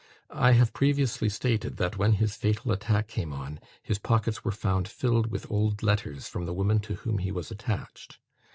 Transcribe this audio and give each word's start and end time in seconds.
I 0.33 0.53
have 0.53 0.73
previously 0.73 1.29
stated, 1.29 1.77
that 1.77 1.95
when 1.95 2.13
his 2.13 2.35
fatal 2.35 2.71
attack 2.71 3.07
came 3.07 3.31
on, 3.31 3.59
his 3.83 3.99
pockets 3.99 4.43
were 4.43 4.49
found 4.51 4.87
filled 4.87 5.27
with 5.29 5.45
old 5.51 5.83
letters 5.83 6.27
from 6.27 6.47
the 6.47 6.55
woman 6.55 6.79
to 6.79 6.95
whom 6.95 7.19
he 7.19 7.31
was 7.31 7.51
attached. 7.51 8.17